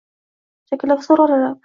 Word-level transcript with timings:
Chakalakzor 0.71 1.23
oralab. 1.27 1.59